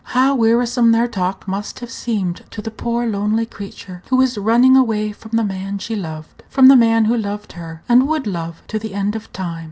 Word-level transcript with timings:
How 0.17 0.33
wearisome 0.33 0.93
their 0.93 1.07
talk 1.07 1.47
must 1.47 1.77
have 1.79 1.91
seemed 1.91 2.43
to 2.49 2.59
the 2.59 2.71
poor 2.71 3.05
lonely 3.05 3.45
creature 3.45 4.01
who 4.09 4.15
was 4.17 4.35
running 4.35 4.75
away 4.75 5.11
from 5.11 5.37
the 5.37 5.43
man 5.43 5.77
she 5.77 5.95
loved 5.95 6.41
from 6.49 6.69
the 6.69 6.75
man 6.75 7.05
who 7.05 7.15
loved 7.15 7.51
her, 7.51 7.83
and 7.87 8.07
would 8.07 8.25
love 8.25 8.63
to 8.69 8.79
the 8.79 8.95
end 8.95 9.15
of 9.15 9.31
time. 9.31 9.59